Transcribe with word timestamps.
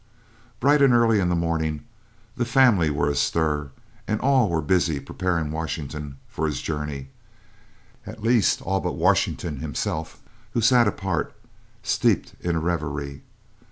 Bright 0.59 0.81
and 0.81 0.93
early 0.95 1.19
in 1.19 1.29
the 1.29 1.35
morning 1.35 1.85
the 2.35 2.43
family 2.43 2.89
were 2.89 3.07
astir, 3.11 3.69
and 4.07 4.19
all 4.19 4.49
were 4.49 4.63
busy 4.63 4.99
preparing 4.99 5.51
Washington 5.51 6.17
for 6.27 6.47
his 6.47 6.59
journey 6.59 7.09
at 8.07 8.23
least 8.23 8.63
all 8.63 8.79
but 8.79 8.95
Washington 8.95 9.57
himself, 9.57 10.19
who 10.53 10.61
sat 10.61 10.87
apart, 10.87 11.35
steeped 11.83 12.33
in 12.41 12.55
a 12.55 12.59
reverie. 12.59 13.21